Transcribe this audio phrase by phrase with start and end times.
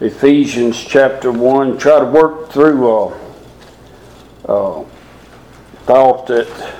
[0.00, 1.78] Ephesians chapter 1.
[1.78, 3.20] Try to work through a,
[4.46, 4.84] a
[5.84, 6.74] thought that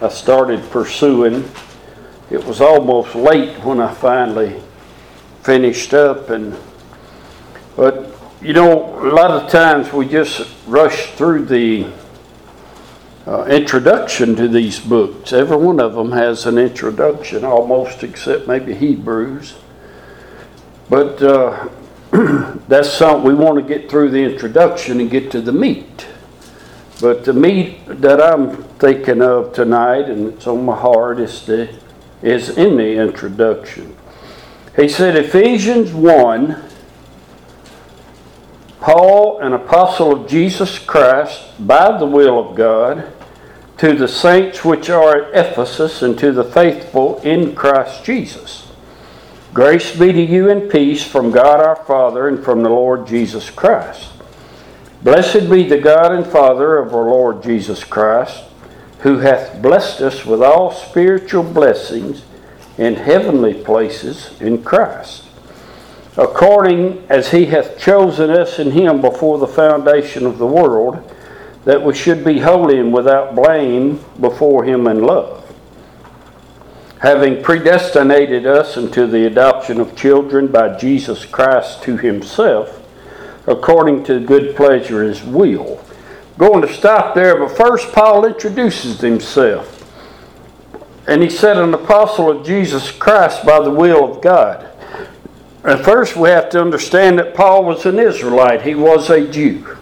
[0.00, 1.50] I started pursuing.
[2.30, 4.62] It was almost late when I finally
[5.42, 6.56] finished up, and
[7.74, 11.90] but you know, a lot of times we just rush through the
[13.26, 15.32] uh, introduction to these books.
[15.32, 19.56] Every one of them has an introduction, almost except maybe Hebrews.
[20.88, 21.68] But uh,
[22.68, 26.06] that's something we want to get through the introduction and get to the meat.
[27.00, 31.74] But the meat that I'm thinking of tonight, and it's on my heart, is, the,
[32.22, 33.96] is in the introduction.
[34.76, 36.70] He said, Ephesians 1
[38.80, 43.12] Paul, an apostle of Jesus Christ, by the will of God,
[43.76, 48.69] to the saints which are at Ephesus, and to the faithful in Christ Jesus.
[49.52, 53.50] Grace be to you and peace from God our Father and from the Lord Jesus
[53.50, 54.12] Christ.
[55.02, 58.44] Blessed be the God and Father of our Lord Jesus Christ,
[59.00, 62.22] who hath blessed us with all spiritual blessings
[62.78, 65.24] in heavenly places in Christ,
[66.16, 71.12] according as he hath chosen us in him before the foundation of the world,
[71.64, 75.39] that we should be holy and without blame before him in love
[77.00, 82.82] having predestinated us unto the adoption of children by Jesus Christ to himself,
[83.46, 85.82] according to good pleasure his will.
[86.36, 89.78] Going to stop there, but first Paul introduces himself.
[91.06, 94.68] And he said, an apostle of Jesus Christ by the will of God.
[95.64, 99.78] And first we have to understand that Paul was an Israelite, he was a Jew.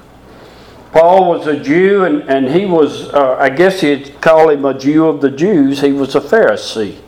[0.92, 4.78] Paul was a Jew, and, and he was, uh, I guess you'd call him a
[4.78, 5.80] Jew of the Jews.
[5.80, 6.98] He was a Pharisee.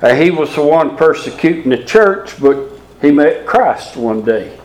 [0.00, 4.58] Uh, he was the one persecuting the church, but he met Christ one day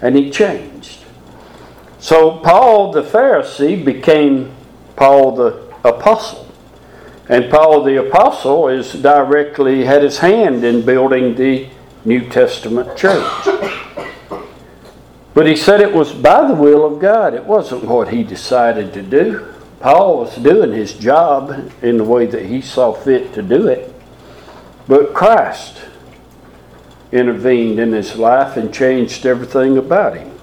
[0.00, 1.04] and he changed.
[1.98, 4.54] So Paul the Pharisee became
[4.96, 6.46] Paul the Apostle.
[7.28, 11.68] And Paul the Apostle is directly had his hand in building the
[12.04, 13.48] New Testament church.
[15.32, 17.34] But he said it was by the will of God.
[17.34, 19.54] It wasn't what he decided to do.
[19.78, 23.89] Paul was doing his job in the way that he saw fit to do it.
[24.88, 25.80] But Christ
[27.12, 30.38] intervened in his life and changed everything about him.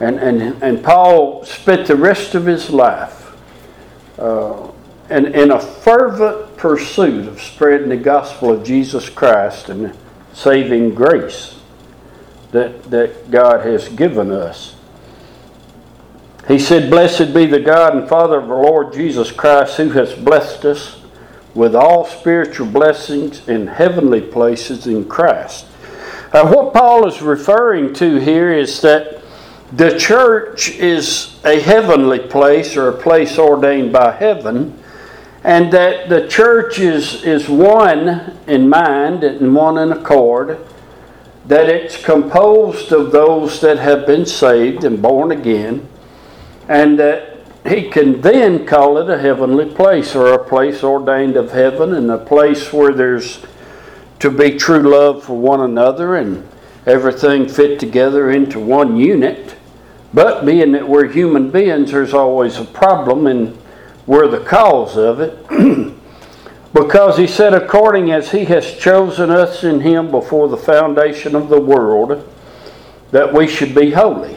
[0.00, 3.32] And, and, and Paul spent the rest of his life
[4.18, 4.70] uh,
[5.10, 9.96] in, in a fervent pursuit of spreading the gospel of Jesus Christ and
[10.32, 11.58] saving grace
[12.52, 14.76] that, that God has given us.
[16.48, 20.14] He said, Blessed be the God and Father of our Lord Jesus Christ, who has
[20.14, 20.99] blessed us
[21.54, 25.66] with all spiritual blessings in heavenly places in Christ.
[26.32, 29.20] Uh, what Paul is referring to here is that
[29.72, 34.76] the church is a heavenly place or a place ordained by heaven,
[35.42, 40.58] and that the church is, is one in mind and one in accord,
[41.46, 45.88] that it's composed of those that have been saved and born again,
[46.68, 47.29] and that
[47.68, 52.10] he can then call it a heavenly place or a place ordained of heaven and
[52.10, 53.44] a place where there's
[54.18, 56.46] to be true love for one another and
[56.86, 59.56] everything fit together into one unit.
[60.12, 63.56] But being that we're human beings, there's always a problem, and
[64.06, 65.46] we're the cause of it.
[66.72, 71.48] because he said, according as he has chosen us in him before the foundation of
[71.48, 72.28] the world,
[73.12, 74.36] that we should be holy.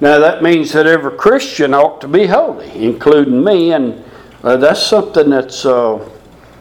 [0.00, 4.02] Now, that means that every Christian ought to be holy, including me, and
[4.42, 6.08] uh, that's something that's, uh,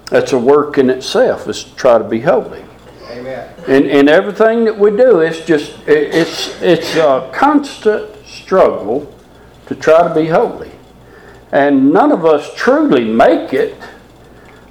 [0.10, 2.66] that's a work in itself, is to try to be holy.
[3.10, 3.54] Amen.
[3.66, 9.16] And, and everything that we do, it's just, it's, it's a constant struggle
[9.68, 10.72] to try to be holy.
[11.54, 13.82] And none of us truly make it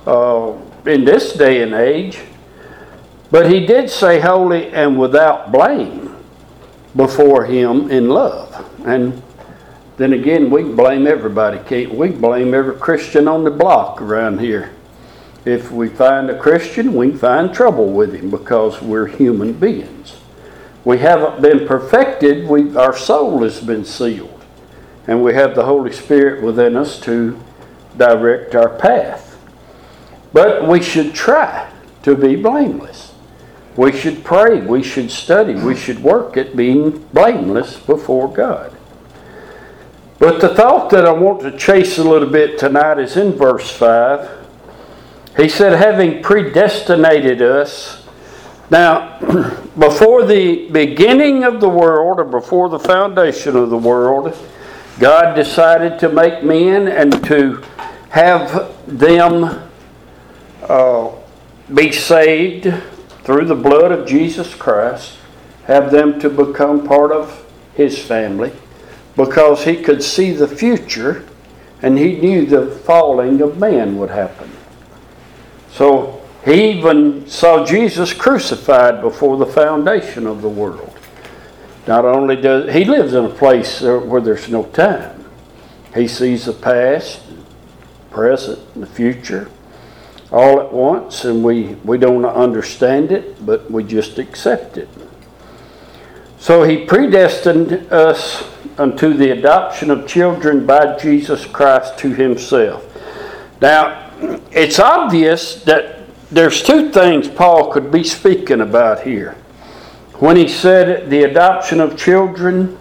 [0.06, 0.52] uh,
[0.84, 2.20] in this day and age.
[3.30, 6.07] But he did say holy and without blame
[6.98, 8.68] before Him in love.
[8.84, 9.22] And
[9.96, 12.10] then again, we blame everybody, can't we?
[12.10, 14.72] Blame every Christian on the block around here.
[15.44, 20.16] If we find a Christian, we find trouble with him because we're human beings.
[20.84, 24.44] We haven't been perfected, we, our soul has been sealed.
[25.06, 27.42] And we have the Holy Spirit within us to
[27.96, 29.40] direct our path.
[30.32, 33.07] But we should try to be blameless.
[33.78, 34.60] We should pray.
[34.60, 35.54] We should study.
[35.54, 38.76] We should work at being blameless before God.
[40.18, 43.70] But the thought that I want to chase a little bit tonight is in verse
[43.70, 44.48] 5.
[45.36, 48.04] He said, having predestinated us
[48.68, 49.20] Now,
[49.78, 54.36] before the beginning of the world or before the foundation of the world,
[54.98, 57.62] God decided to make men and to
[58.08, 59.70] have them
[60.62, 61.12] uh,
[61.72, 62.74] be saved
[63.28, 65.18] through the blood of Jesus Christ,
[65.66, 67.44] have them to become part of
[67.74, 68.50] His family,
[69.16, 71.26] because He could see the future
[71.82, 74.50] and He knew the falling of man would happen.
[75.70, 80.98] So He even saw Jesus crucified before the foundation of the world.
[81.86, 85.26] Not only does He lives in a place where there's no time,
[85.94, 87.20] He sees the past,
[88.10, 89.50] present, and the future
[90.30, 94.88] all at once, and we, we don't understand it, but we just accept it.
[96.38, 98.48] So he predestined us
[98.78, 102.84] unto the adoption of children by Jesus Christ to himself.
[103.60, 104.10] Now,
[104.52, 109.32] it's obvious that there's two things Paul could be speaking about here.
[110.14, 112.78] When he said the adoption of children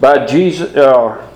[0.00, 1.28] by Jesus, uh,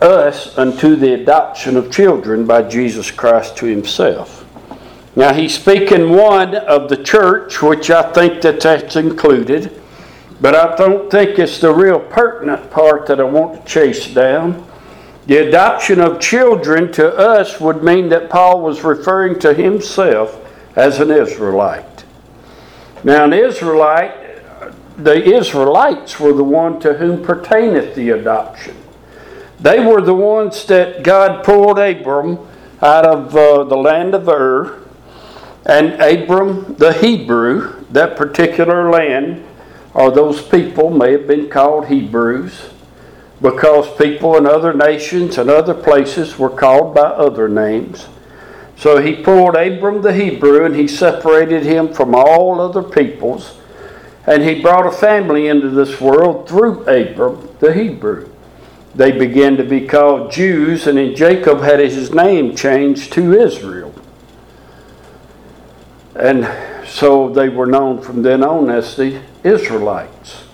[0.00, 4.44] us unto the adoption of children by Jesus Christ to himself.
[5.16, 9.80] Now he's speaking one of the church, which I think that that's included,
[10.40, 14.66] but I don't think it's the real pertinent part that I want to chase down.
[15.26, 20.38] The adoption of children to us would mean that Paul was referring to himself
[20.76, 22.04] as an Israelite.
[23.02, 24.12] Now, an Israelite,
[24.98, 28.76] the Israelites were the one to whom pertaineth the adoption.
[29.60, 32.38] They were the ones that God pulled Abram
[32.82, 34.82] out of uh, the land of Ur.
[35.64, 39.44] And Abram, the Hebrew, that particular land,
[39.94, 42.70] or those people may have been called Hebrews
[43.40, 48.08] because people in other nations and other places were called by other names.
[48.76, 53.58] So he pulled Abram the Hebrew and he separated him from all other peoples.
[54.26, 58.30] And he brought a family into this world through Abram the Hebrew
[58.96, 63.94] they began to be called Jews, and then Jacob had his name changed to Israel.
[66.14, 66.48] And
[66.88, 70.44] so they were known from then on as the Israelites.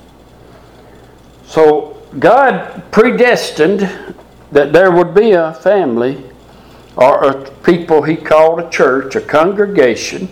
[1.46, 3.88] So God predestined
[4.50, 6.24] that there would be a family
[6.96, 10.28] or a people he called a church, a congregation,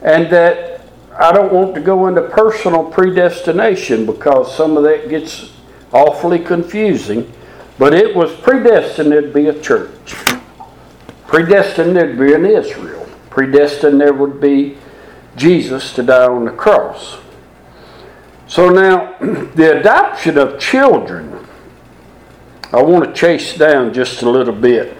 [0.00, 0.82] and that
[1.18, 5.55] I don't want to go into personal predestination because some of that gets
[5.96, 7.32] awfully confusing,
[7.78, 10.14] but it was predestined to be a church.
[11.26, 13.08] Predestined there'd be an Israel.
[13.30, 14.76] Predestined there would be
[15.36, 17.18] Jesus to die on the cross.
[18.46, 19.16] So now,
[19.54, 21.46] the adoption of children,
[22.72, 24.96] I want to chase down just a little bit.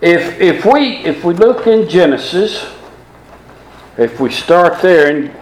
[0.00, 2.72] If, if, we, if we look in Genesis,
[3.98, 5.34] if we start there in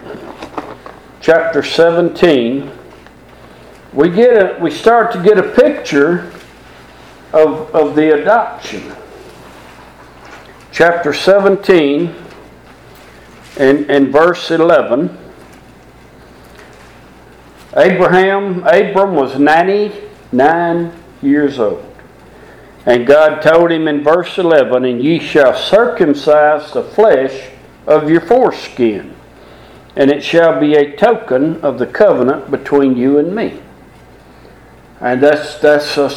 [1.21, 2.71] chapter 17,
[3.95, 6.31] we get a, we start to get a picture
[7.31, 8.93] of, of the adoption.
[10.73, 12.13] Chapter 17
[13.57, 15.17] and, and verse 11.
[17.77, 21.83] Abraham, Abram was 99 years old.
[22.85, 27.49] And God told him in verse 11, And ye shall circumcise the flesh
[27.87, 29.15] of your foreskin,
[29.95, 33.61] and it shall be a token of the covenant between you and me.
[35.05, 36.11] And that's, that's a,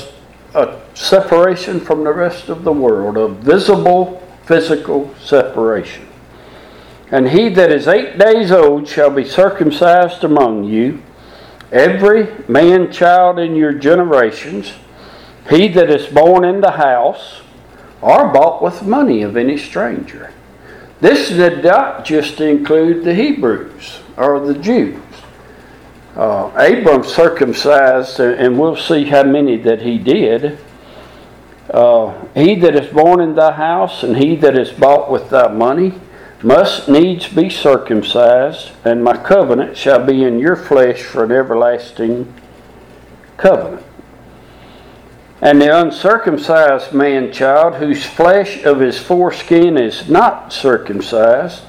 [0.55, 6.09] a separation from the rest of the world, a visible physical separation.
[7.11, 11.03] And he that is eight days old shall be circumcised among you,
[11.71, 14.73] every man child in your generations,
[15.51, 17.43] he that is born in the house,
[18.01, 20.33] or bought with money of any stranger.
[21.03, 24.99] This did not just include the Hebrews or the Jews
[26.19, 30.59] uh, Abram circumcised, and we'll see how many that he did.
[31.71, 35.47] Uh, he that is born in thy house and he that is bought with thy
[35.53, 35.93] money
[36.43, 42.33] must needs be circumcised, and my covenant shall be in your flesh for an everlasting
[43.37, 43.85] covenant.
[45.41, 51.63] And the uncircumcised man child, whose flesh of his foreskin is not circumcised,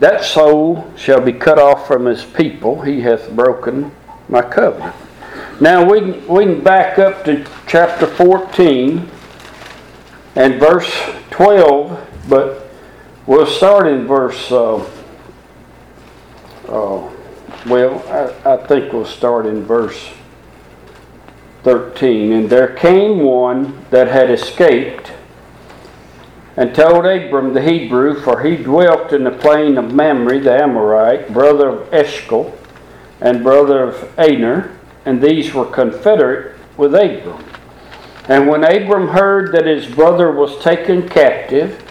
[0.00, 2.82] that soul shall be cut off from his people.
[2.82, 3.92] He hath broken
[4.28, 4.94] my covenant.
[5.60, 9.08] Now we we can back up to chapter 14
[10.36, 10.90] and verse
[11.30, 12.68] 12, but
[13.26, 14.76] we'll start in verse, uh,
[16.68, 17.10] uh,
[17.66, 18.02] well,
[18.44, 20.12] I, I think we'll start in verse
[21.64, 22.32] 13.
[22.32, 25.12] And there came one that had escaped
[26.60, 31.32] and told Abram the Hebrew, for he dwelt in the plain of Mamre the Amorite,
[31.32, 32.54] brother of Eshcol,
[33.18, 34.76] and brother of Aner,
[35.06, 37.42] and these were confederate with Abram.
[38.28, 41.82] And when Abram heard that his brother was taken captive,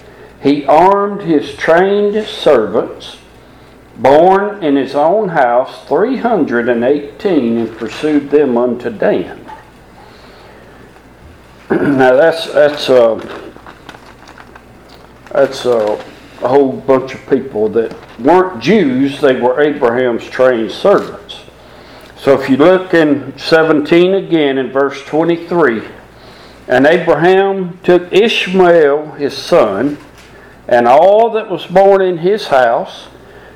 [0.43, 3.17] he armed his trained servants,
[3.97, 9.51] born in his own house, 318, and pursued them unto Dan.
[11.71, 13.48] now that's that's uh,
[15.31, 16.03] that's uh,
[16.41, 21.41] a whole bunch of people that weren't Jews; they were Abraham's trained servants.
[22.17, 25.83] So if you look in 17 again in verse 23,
[26.67, 29.97] and Abraham took Ishmael his son
[30.69, 33.07] and all that was born in his house,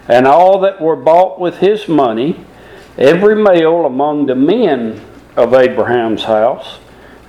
[0.07, 2.43] and all that were bought with his money,
[2.97, 4.99] every male among the men
[5.35, 6.79] of Abraham's house,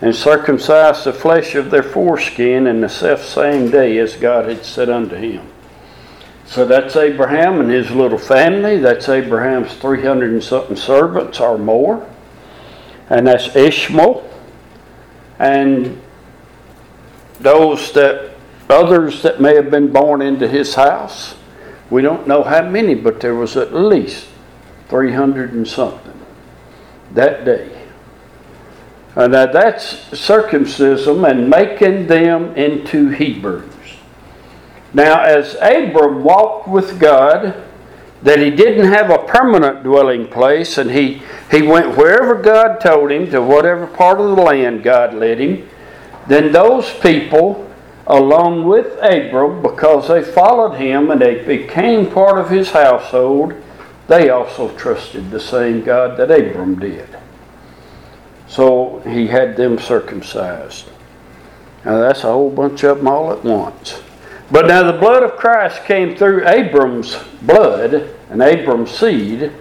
[0.00, 4.64] and circumcised the flesh of their foreskin in the self same day as God had
[4.64, 5.46] said unto him.
[6.46, 8.78] So that's Abraham and his little family.
[8.78, 12.08] That's Abraham's 300 and something servants or more.
[13.08, 14.30] And that's Ishmael.
[15.38, 16.00] And
[17.40, 18.34] those that
[18.68, 21.36] others that may have been born into his house.
[21.90, 24.26] We don't know how many, but there was at least
[24.88, 26.20] 300 and something
[27.12, 27.73] that day.
[29.16, 33.70] And now that's circumcision and making them into Hebrews.
[34.92, 37.62] Now, as Abram walked with God,
[38.22, 43.10] that he didn't have a permanent dwelling place, and he, he went wherever God told
[43.10, 45.68] him, to whatever part of the land God led him,
[46.26, 47.70] then those people
[48.06, 53.54] along with Abram, because they followed him and they became part of his household,
[54.08, 57.08] they also trusted the same God that Abram did.
[58.48, 60.86] So he had them circumcised.
[61.84, 64.02] Now that's a whole bunch of them all at once.
[64.50, 69.52] But now the blood of Christ came through Abram's blood and Abram's seed.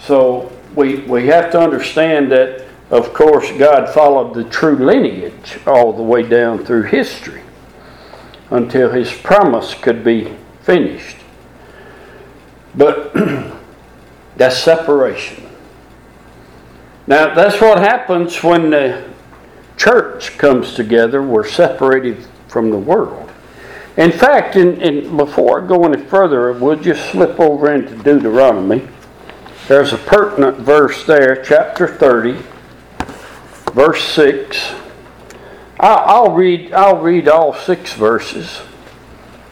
[0.00, 5.94] So we, we have to understand that of course, God followed the true lineage all
[5.94, 7.42] the way down through history
[8.50, 11.16] until his promise could be finished.
[12.74, 13.14] But
[14.36, 15.48] that's separation.
[17.12, 19.04] Now, that's what happens when the
[19.76, 21.22] church comes together.
[21.22, 23.30] We're separated from the world.
[23.98, 28.88] In fact, in, in, before I go any further, we'll just slip over into Deuteronomy.
[29.68, 32.42] There's a pertinent verse there, chapter 30
[33.74, 34.74] verse 6.
[35.80, 38.62] I'll, read, I'll read all six verses.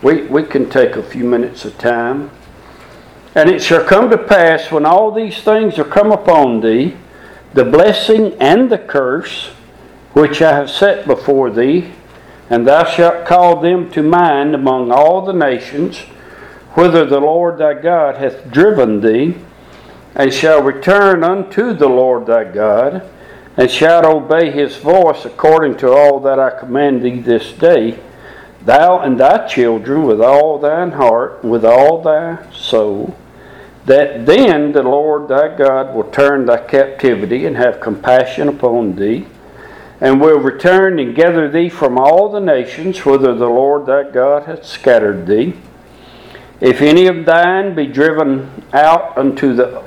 [0.00, 2.31] We, we can take a few minutes of time.
[3.35, 6.97] And it shall come to pass when all these things are come upon thee,
[7.52, 9.49] the blessing and the curse
[10.12, 11.92] which I have set before thee,
[12.49, 15.99] and thou shalt call them to mind among all the nations,
[16.75, 19.37] whither the Lord thy God hath driven thee,
[20.14, 23.09] and shall return unto the Lord thy God
[23.57, 27.99] and shalt obey his voice according to all that I command thee this day,
[28.64, 33.16] thou and thy children with all thine heart, with all thy soul,
[33.87, 39.27] that then the Lord thy God will turn thy captivity and have compassion upon thee,
[40.01, 44.45] and will return and gather thee from all the nations whither the Lord thy God
[44.45, 45.55] hath scattered thee.
[46.61, 49.83] If any of thine be driven out unto the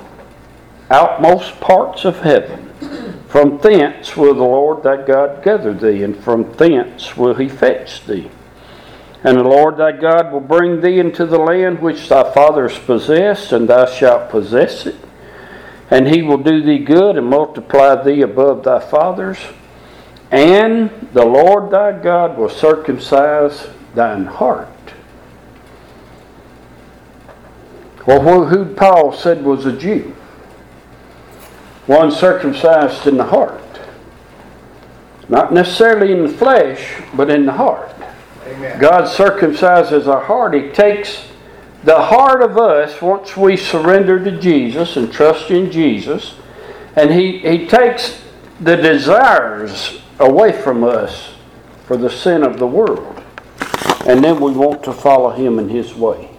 [0.90, 2.70] outmost parts of heaven,
[3.28, 8.06] from thence will the Lord thy God gather thee, and from thence will he fetch
[8.06, 8.30] thee.
[9.24, 13.52] And the Lord thy God will bring thee into the land which thy fathers possessed,
[13.52, 14.96] and thou shalt possess it.
[15.90, 19.38] And he will do thee good and multiply thee above thy fathers.
[20.32, 24.70] And the Lord thy God will circumcise thine heart.
[28.06, 30.16] Well, who Paul said was a Jew?
[31.86, 33.62] one circumcised in the heart.
[35.28, 37.92] Not necessarily in the flesh, but in the heart.
[38.80, 40.54] God circumcises our heart.
[40.54, 41.28] He takes
[41.84, 46.36] the heart of us once we surrender to Jesus and trust in Jesus,
[46.96, 48.22] and He, he takes
[48.60, 51.34] the desires away from us
[51.86, 53.22] for the sin of the world.
[54.06, 56.30] And then we want to follow Him in His way.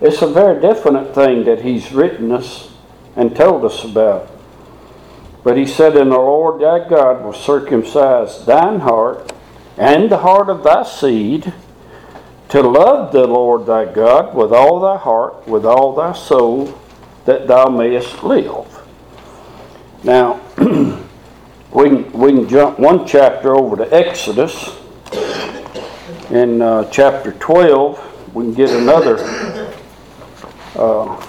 [0.00, 2.72] It's a very definite thing that He's written us
[3.16, 4.30] and told us about.
[5.42, 9.32] But he said, And the Lord thy God will circumcise thine heart
[9.78, 11.52] and the heart of thy seed
[12.48, 16.76] to love the Lord thy God with all thy heart, with all thy soul,
[17.26, 18.66] that thou mayest live.
[20.02, 20.40] Now,
[21.72, 24.76] we can, we can jump one chapter over to Exodus.
[26.30, 29.18] in uh, chapter 12, we can get another
[30.74, 31.20] uh,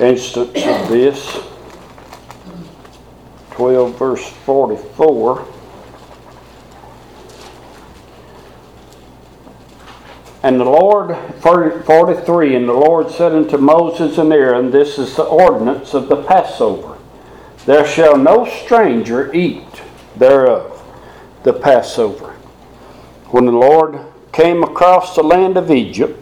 [0.00, 1.40] instance of this.
[3.52, 5.57] 12, verse 44.
[10.48, 15.24] And the Lord, 43, and the Lord said unto Moses and Aaron, This is the
[15.24, 16.96] ordinance of the Passover.
[17.66, 19.82] There shall no stranger eat
[20.16, 20.82] thereof,
[21.42, 22.30] the Passover.
[23.26, 24.00] When the Lord
[24.32, 26.18] came across the land of Egypt,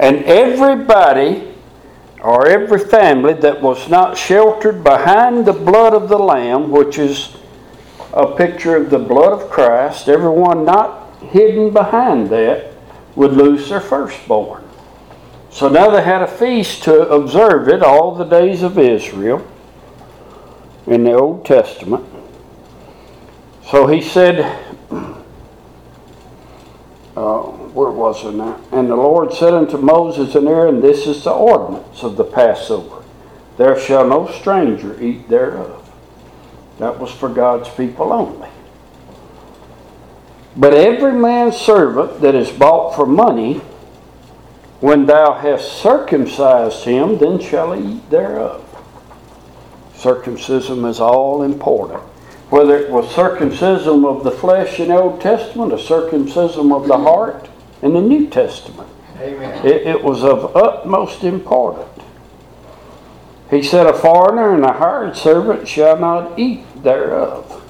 [0.00, 1.54] and everybody
[2.24, 7.36] or every family that was not sheltered behind the blood of the Lamb, which is
[8.12, 12.73] a picture of the blood of Christ, everyone not hidden behind that
[13.16, 14.64] would lose their firstborn.
[15.50, 19.46] So now they had a feast to observe it all the days of Israel
[20.86, 22.04] in the Old Testament.
[23.70, 24.40] So he said,
[27.16, 27.42] uh,
[27.72, 28.60] where was it now?
[28.72, 33.04] And the Lord said unto Moses and Aaron, This is the ordinance of the Passover.
[33.56, 35.88] There shall no stranger eat thereof.
[36.78, 38.48] That was for God's people only.
[40.56, 43.60] But every man's servant that is bought for money,
[44.80, 48.60] when thou hast circumcised him, then shall he eat thereof.
[49.96, 52.00] Circumcision is all important.
[52.50, 56.98] Whether it was circumcision of the flesh in the Old Testament or circumcision of the
[56.98, 57.48] heart
[57.82, 58.88] in the New Testament.
[59.18, 59.66] Amen.
[59.66, 61.88] It, it was of utmost importance.
[63.50, 67.62] He said, A foreigner and a hired servant shall not eat thereof.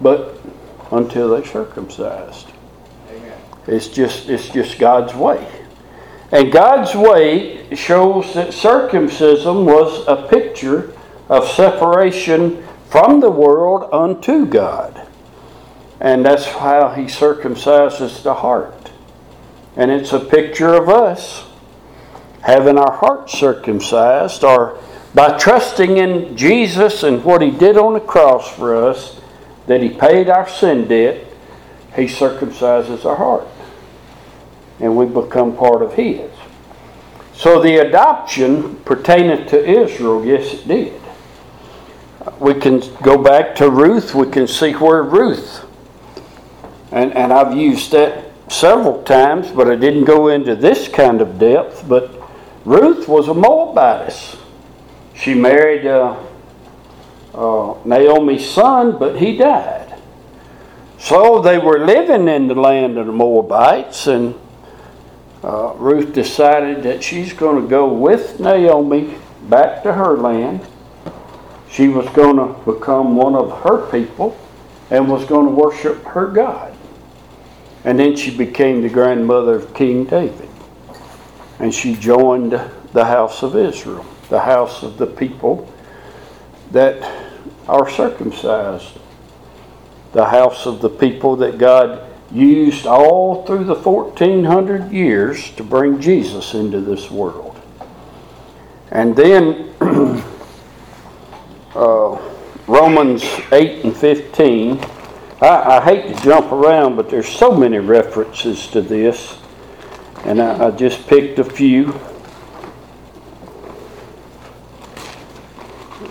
[0.00, 0.39] But
[0.90, 2.48] until they're circumcised.
[3.10, 3.38] Amen.
[3.66, 5.46] It's just it's just God's way.
[6.32, 10.92] And God's way shows that circumcision was a picture
[11.28, 15.06] of separation from the world unto God.
[16.00, 18.90] And that's how he circumcises the heart.
[19.76, 21.46] And it's a picture of us
[22.42, 24.78] having our heart circumcised or
[25.14, 29.20] by trusting in Jesus and what he did on the cross for us
[29.70, 31.24] that He paid our sin debt,
[31.94, 33.46] He circumcises our heart.
[34.80, 36.28] And we become part of His.
[37.34, 41.00] So the adoption pertaining to Israel, yes, it did.
[42.40, 45.64] We can go back to Ruth, we can see where Ruth,
[46.90, 51.38] and, and I've used that several times, but I didn't go into this kind of
[51.38, 51.88] depth.
[51.88, 52.10] But
[52.64, 54.36] Ruth was a Moabitess.
[55.14, 56.20] She married uh,
[57.34, 59.98] uh, Naomi's son, but he died.
[60.98, 64.34] So they were living in the land of the Moabites, and
[65.42, 69.14] uh, Ruth decided that she's going to go with Naomi
[69.48, 70.66] back to her land.
[71.70, 74.36] She was going to become one of her people
[74.90, 76.76] and was going to worship her God.
[77.84, 80.48] And then she became the grandmother of King David.
[81.58, 82.52] And she joined
[82.92, 85.72] the house of Israel, the house of the people
[86.70, 87.02] that
[87.68, 88.98] are circumcised.
[90.12, 96.00] The house of the people that God used all through the 1400 years to bring
[96.00, 97.60] Jesus into this world.
[98.90, 99.74] And then
[101.74, 102.18] uh,
[102.70, 104.78] Romans 8 and 15.
[105.42, 109.38] I, I, hate to jump around, but there's so many references to this,
[110.24, 111.98] and I, I just picked a few.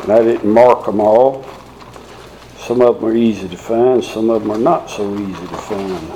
[0.10, 1.46] And I didn't mark them all.
[2.58, 5.56] Some of them are easy to find, some of them are not so easy to
[5.56, 6.12] find.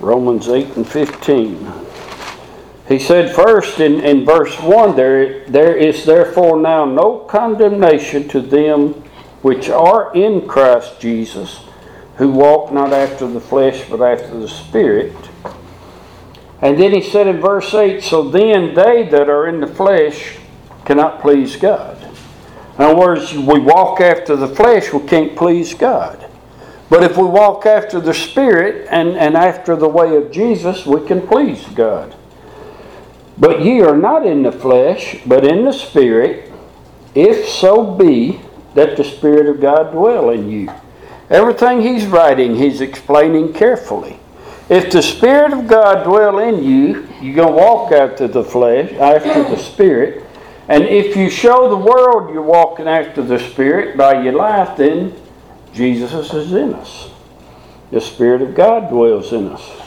[0.00, 1.72] Romans 8 and 15.
[2.88, 8.40] He said first in, in verse 1 there, there is therefore now no condemnation to
[8.40, 8.94] them
[9.42, 11.66] which are in Christ Jesus,
[12.16, 15.14] who walk not after the flesh but after the Spirit.
[16.62, 20.38] And then he said in verse 8 So then they that are in the flesh
[20.86, 22.02] cannot please God.
[22.78, 26.26] In other words, we walk after the flesh, we can't please God.
[26.88, 31.04] But if we walk after the Spirit and, and after the way of Jesus, we
[31.06, 32.14] can please God.
[33.38, 36.52] But ye are not in the flesh, but in the Spirit,
[37.14, 38.40] if so be
[38.74, 40.70] that the Spirit of God dwell in you.
[41.28, 44.20] Everything he's writing, he's explaining carefully.
[44.68, 48.92] If the Spirit of God dwell in you, you're going to walk after the flesh,
[48.92, 50.25] after the Spirit,
[50.68, 55.14] and if you show the world you're walking after the Spirit by your life, then
[55.72, 57.10] Jesus is in us.
[57.90, 59.86] The Spirit of God dwells in us.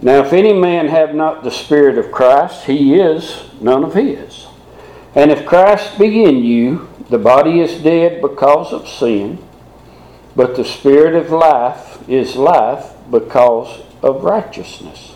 [0.00, 4.46] Now, if any man have not the Spirit of Christ, he is none of his.
[5.14, 9.38] And if Christ be in you, the body is dead because of sin,
[10.36, 15.14] but the Spirit of life is life because of righteousness.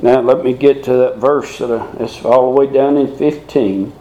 [0.00, 1.60] Now let me get to that verse.
[1.60, 3.92] It's all the way down in 15.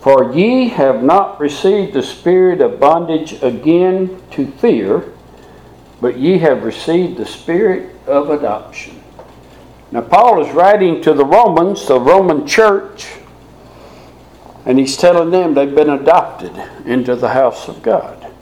[0.00, 5.12] For ye have not received the spirit of bondage again to fear,
[6.00, 9.02] but ye have received the spirit of adoption.
[9.90, 13.08] Now, Paul is writing to the Romans, the Roman church,
[14.66, 16.54] and he's telling them they've been adopted
[16.84, 18.32] into the house of God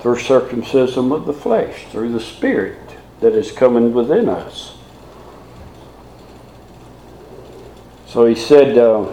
[0.00, 2.78] through circumcision of the flesh, through the Spirit
[3.20, 4.73] that is coming within us.
[8.14, 9.08] So he said, uh,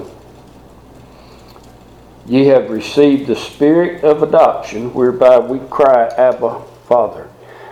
[2.28, 7.28] Ye have received the Spirit of adoption, whereby we cry, Abba, Father.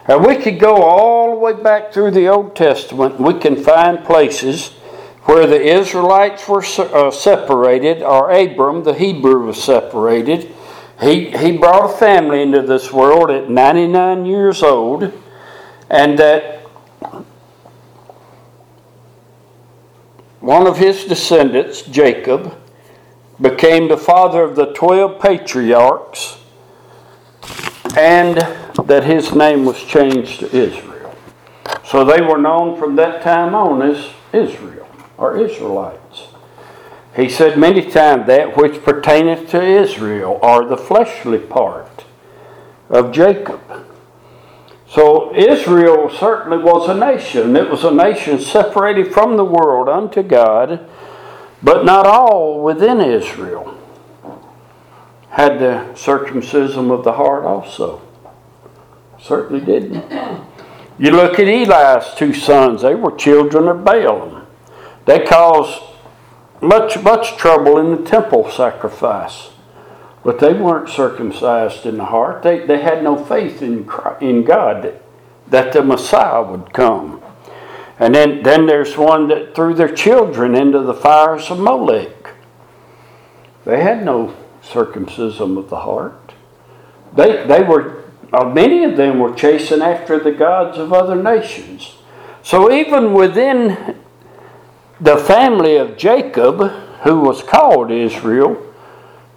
[0.07, 3.19] And we could go all the way back through the Old Testament.
[3.19, 4.69] We can find places
[5.25, 10.51] where the Israelites were uh, separated, or Abram, the Hebrew, was separated.
[10.99, 15.13] He, he brought a family into this world at 99 years old,
[15.91, 16.58] and that
[20.39, 22.55] one of his descendants, Jacob,
[23.41, 26.37] became the father of the 12 patriarchs,
[27.97, 28.37] and
[28.85, 31.15] that his name was changed to Israel.
[31.85, 36.27] So they were known from that time on as Israel or Israelites.
[37.15, 42.05] He said many times that which pertaineth to Israel are the fleshly part
[42.89, 43.61] of Jacob.
[44.89, 47.55] So Israel certainly was a nation.
[47.55, 50.89] It was a nation separated from the world unto God,
[51.61, 53.77] but not all within Israel
[55.29, 58.01] had the circumcision of the heart also.
[59.21, 60.03] Certainly didn't.
[60.97, 64.47] You look at Eli's two sons, they were children of Balaam.
[65.05, 65.81] They caused
[66.61, 69.49] much, much trouble in the temple sacrifice.
[70.23, 72.43] But they weren't circumcised in the heart.
[72.43, 75.01] They, they had no faith in, in God that,
[75.47, 77.21] that the Messiah would come.
[77.97, 82.33] And then, then there's one that threw their children into the fires of Molech.
[83.65, 86.33] They had no circumcision of the heart.
[87.13, 91.97] They, they were, uh, many of them were chasing after the gods of other nations.
[92.41, 93.97] So even within
[94.99, 96.59] the family of Jacob,
[97.03, 98.68] who was called Israel,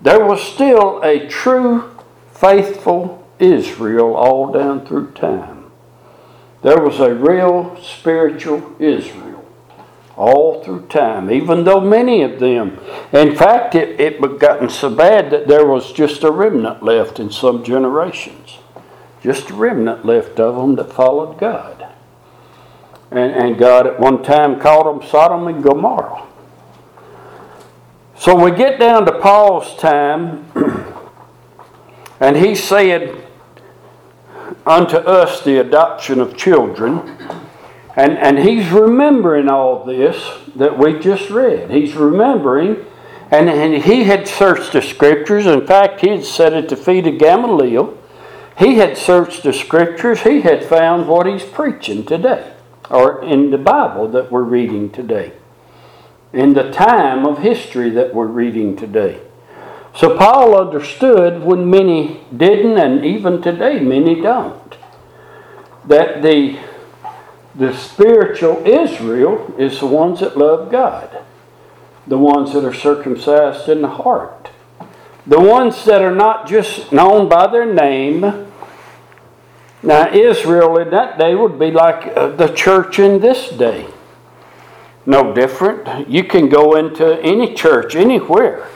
[0.02, 1.96] there was still a true,
[2.34, 5.70] faithful Israel all down through time.
[6.62, 9.44] There was a real spiritual Israel
[10.16, 12.78] all through time, even though many of them,
[13.12, 17.30] in fact, it, it gotten so bad that there was just a remnant left in
[17.30, 18.58] some generations.
[19.22, 21.88] Just a remnant left of them that followed God.
[23.10, 26.26] And, and God at one time called them Sodom and Gomorrah.
[28.22, 30.46] So we get down to Paul's time,
[32.20, 33.20] and he said
[34.64, 37.18] unto us the adoption of children.
[37.96, 41.72] And, and he's remembering all this that we just read.
[41.72, 42.86] He's remembering,
[43.32, 45.46] and, and he had searched the scriptures.
[45.46, 47.98] In fact, he had said at the feet of Gamaliel.
[48.56, 50.20] He had searched the scriptures.
[50.20, 52.52] He had found what he's preaching today
[52.88, 55.32] or in the Bible that we're reading today,
[56.32, 59.20] in the time of history that we're reading today.
[59.94, 64.76] So Paul understood when many didn't, and even today many don't,
[65.84, 66.58] that the,
[67.54, 71.22] the spiritual Israel is the ones that love God,
[72.06, 74.50] the ones that are circumcised in the heart,
[75.26, 78.48] the ones that are not just known by their name
[79.82, 83.88] now, Israel in that day would be like uh, the church in this day.
[85.04, 86.08] No different.
[86.08, 88.68] You can go into any church anywhere,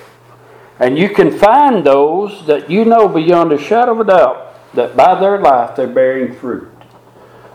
[0.78, 4.96] and you can find those that you know beyond a shadow of a doubt that
[4.96, 6.70] by their life they're bearing fruit.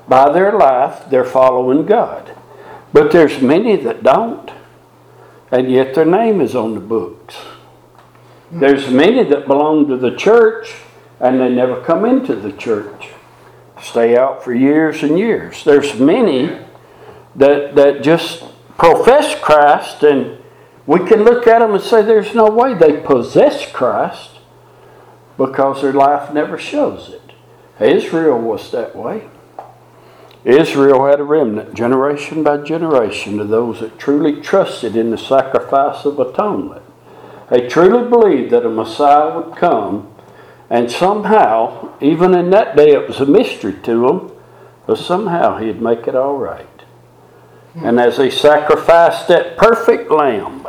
[0.08, 2.36] By their life they're following God.
[2.94, 4.52] But there's many that don't,
[5.52, 7.36] and yet their name is on the books.
[8.52, 10.76] There's many that belong to the church,
[11.20, 13.10] and they never come into the church
[13.82, 15.64] stay out for years and years.
[15.64, 16.58] There's many
[17.36, 18.44] that that just
[18.82, 20.40] profess Christ, and
[20.88, 24.40] we can look at them and say there's no way they possess Christ
[25.38, 27.22] because their life never shows it.
[27.80, 29.30] Israel was that way.
[30.44, 36.04] Israel had a remnant, generation by generation, of those that truly trusted in the sacrifice
[36.04, 36.82] of atonement.
[37.52, 40.12] They truly believed that a Messiah would come
[40.72, 44.32] and somehow, even in that day, it was a mystery to them,
[44.88, 46.71] but somehow he'd make it all right.
[47.76, 50.68] And as they sacrificed that perfect lamb,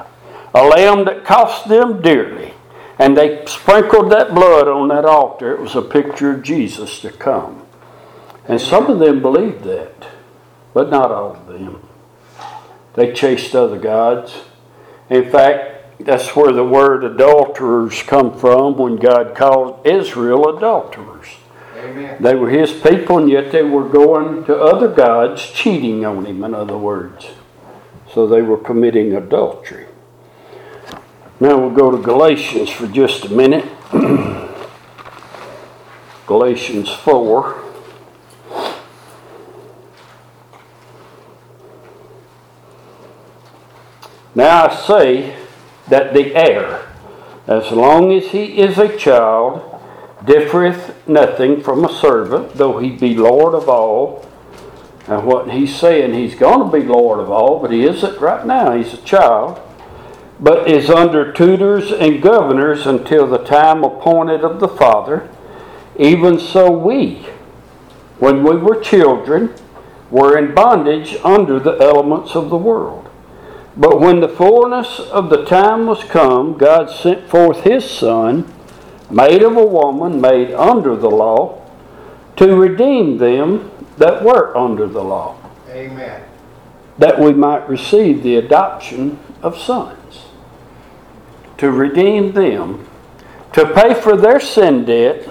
[0.55, 2.55] a lamb that cost them dearly,
[2.99, 5.53] and they sprinkled that blood on that altar.
[5.53, 7.67] It was a picture of Jesus to come.
[8.47, 10.07] And some of them believed that,
[10.75, 11.89] but not all of them.
[12.95, 14.43] They chased other gods.
[15.09, 21.29] In fact, that's where the word adulterers come from when God called Israel adulterers.
[21.83, 22.17] Amen.
[22.21, 26.45] They were his people, and yet they were going to other gods, cheating on him,
[26.45, 27.27] in other words.
[28.13, 29.87] So they were committing adultery.
[31.41, 33.65] Now we'll go to Galatians for just a minute.
[36.27, 37.63] Galatians 4.
[44.35, 45.37] Now I say
[45.89, 46.89] that the heir,
[47.47, 49.72] as long as he is a child,
[50.25, 54.29] differeth nothing from a servant, though he be Lord of all.
[55.09, 58.47] And what he's saying, he's going to be Lord of all, but he isn't right
[58.47, 58.77] now.
[58.77, 59.61] He's a child
[60.43, 65.31] but is under tutors and governors until the time appointed of the Father.
[65.97, 67.29] Even so, we,
[68.19, 69.55] when we were children,
[70.11, 73.09] were in bondage under the elements of the world.
[73.77, 78.53] But when the fullness of the time was come, God sent forth His Son,
[79.13, 81.63] made of a woman, made under the law,
[82.37, 85.37] to redeem them that were under the law.
[85.69, 86.23] Amen.
[86.99, 90.03] That we might receive the adoption of sons
[91.63, 92.85] to redeem them,
[93.53, 95.29] to pay for their sin debt,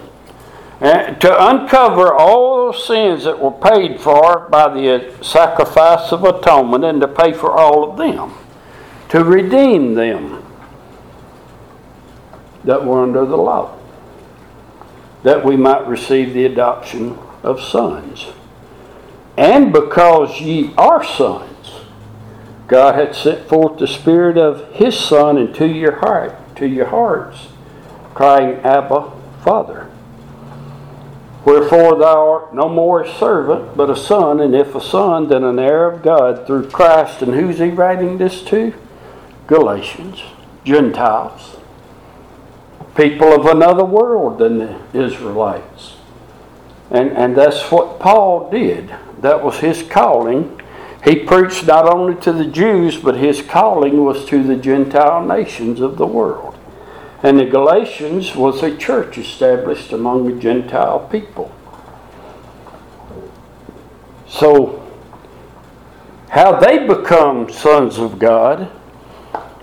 [0.80, 7.02] and to uncover all sins that were paid for by the sacrifice of atonement, and
[7.02, 8.34] to pay for all of them,
[9.10, 10.42] to redeem them
[12.64, 13.78] that were under the law,
[15.24, 18.28] that we might receive the adoption of sons.
[19.38, 21.72] And because ye are sons,
[22.68, 27.48] God had sent forth the Spirit of His Son into your heart, to your hearts,
[28.14, 29.12] crying, Abba,
[29.44, 29.90] Father.
[31.44, 35.44] Wherefore thou art no more a servant, but a son, and if a son, then
[35.44, 37.24] an heir of God through Christ.
[37.24, 38.74] And who's he writing this to?
[39.48, 40.22] Galatians,
[40.64, 41.58] Gentiles,
[42.96, 45.96] people of another world than the Israelites.
[46.90, 48.94] And, and that's what Paul did.
[49.22, 50.62] That was his calling
[51.04, 55.82] he preached not only to the Jews, but his calling was to the Gentile nations
[55.82, 56.58] of the world.
[57.24, 61.52] And the Galatians was a church established among the Gentile people.
[64.28, 64.78] So,
[66.30, 68.72] how they become sons of God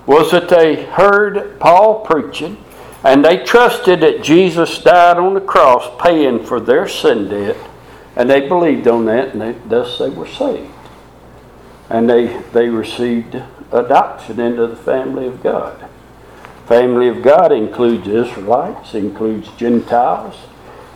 [0.07, 2.63] was that they heard Paul preaching
[3.05, 7.57] and they trusted that Jesus died on the cross paying for their sin debt
[8.17, 10.73] and they believed on that and they, thus they were saved
[11.89, 13.41] and they, they received
[13.73, 15.89] adoption into the family of God.
[16.67, 20.37] Family of God includes Israelites, includes Gentiles,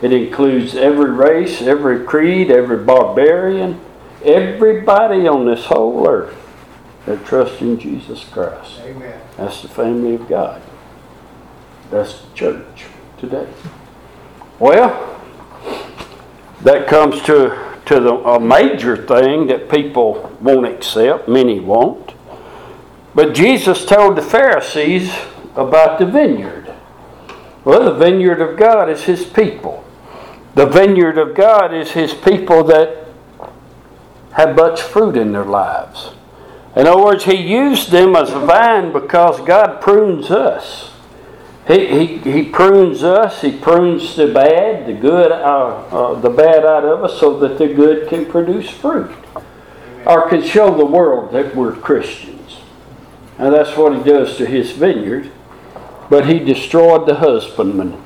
[0.03, 3.81] it includes every race, every creed, every barbarian,
[4.25, 6.37] everybody on this whole earth
[7.07, 8.81] that trusts in Jesus Christ.
[8.81, 9.21] Amen.
[9.37, 10.61] That's the family of God.
[11.93, 12.87] That's church
[13.19, 13.47] today.
[14.59, 15.21] Well,
[16.63, 22.15] that comes to to the, a major thing that people won't accept, many won't.
[23.15, 25.13] But Jesus told the Pharisees
[25.57, 26.73] about the vineyard.
[27.65, 29.85] Well, the vineyard of God is His people.
[30.55, 33.09] The vineyard of God is His people that
[34.33, 36.13] have much fruit in their lives.
[36.75, 40.92] In other words, He used them as a vine because God prunes us.
[41.67, 46.65] He, he, he prunes us, he prunes the bad, the good, uh, uh, the bad
[46.65, 49.15] out of us so that the good can produce fruit.
[50.05, 52.61] Or can show the world that we're Christians.
[53.39, 55.31] And that's what he does to his vineyard.
[56.11, 58.03] But he destroyed the husbandman.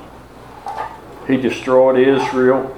[1.27, 2.77] He destroyed Israel,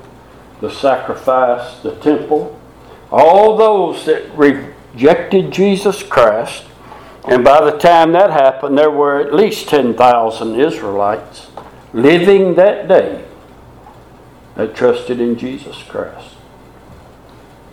[0.62, 2.60] the sacrifice, the temple.
[3.12, 6.64] All those that rejected Jesus Christ
[7.30, 11.52] and by the time that happened, there were at least 10,000 Israelites
[11.94, 13.24] living that day
[14.56, 16.36] that trusted in Jesus Christ.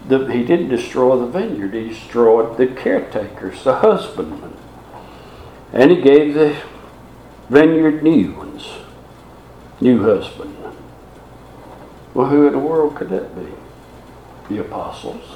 [0.07, 4.53] The, he didn't destroy the vineyard, he destroyed the caretakers, the husbandmen.
[5.73, 6.63] And he gave the
[7.49, 8.69] vineyard new ones,
[9.81, 10.77] new husbandmen.
[12.13, 13.53] Well, who in the world could that be?
[14.55, 15.36] The apostles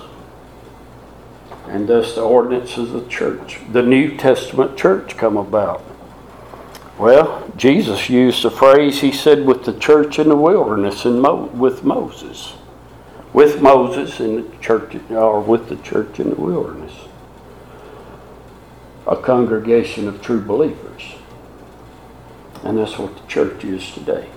[1.71, 5.85] and thus the ordinances of the church, the New Testament church, come about.
[6.99, 11.47] Well, Jesus used the phrase he said with the church in the wilderness and Mo-
[11.55, 12.55] with Moses.
[13.33, 16.93] With Moses in the church, or with the church in the wilderness.
[19.07, 21.15] A congregation of true believers.
[22.65, 24.29] And that's what the church is today.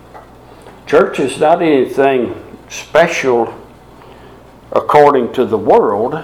[0.86, 2.36] Church is not anything
[2.70, 3.60] special
[4.72, 6.24] according to the world,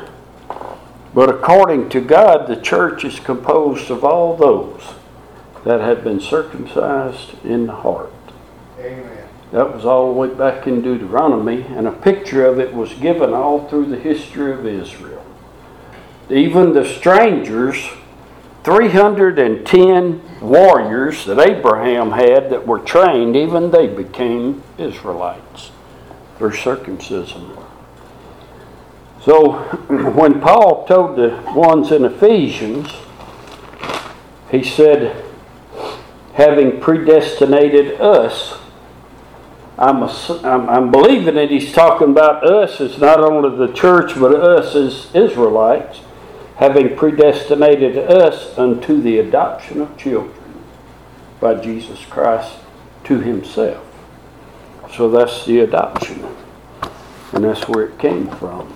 [1.13, 4.95] but according to God, the church is composed of all those
[5.63, 8.13] that have been circumcised in the heart.
[8.79, 9.27] Amen.
[9.51, 13.33] That was all the way back in Deuteronomy, and a picture of it was given
[13.33, 15.25] all through the history of Israel.
[16.29, 17.89] Even the strangers,
[18.63, 25.71] 310 warriors that Abraham had that were trained, even they became Israelites
[26.37, 27.57] through circumcision.
[29.23, 29.51] So
[30.13, 32.91] when Paul told the ones in Ephesians,
[34.51, 35.25] he said,
[36.33, 38.59] having predestinated us
[39.79, 44.11] I'm, a, I'm, I'm believing that he's talking about us as not only the church,
[44.19, 46.01] but us as Israelites,
[46.57, 50.35] having predestinated us unto the adoption of children
[51.39, 52.57] by Jesus Christ
[53.05, 53.85] to himself.
[54.93, 56.25] So that's the adoption.
[57.31, 58.75] And that's where it came from.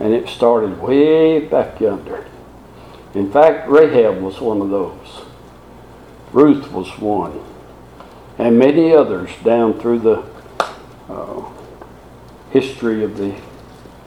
[0.00, 2.26] And it started way back yonder.
[3.14, 5.22] In fact, Rahab was one of those.
[6.32, 7.40] Ruth was one
[8.38, 10.24] and many others down through the
[11.08, 11.44] uh,
[12.50, 13.34] history of the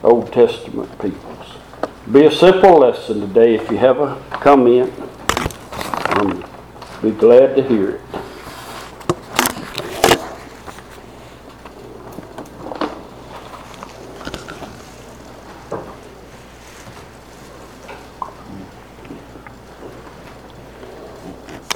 [0.04, 1.58] Old Testament peoples.
[2.12, 3.56] Be a simple lesson today.
[3.56, 4.92] If you have a comment,
[5.38, 6.44] I'll
[7.02, 8.02] be glad to hear it.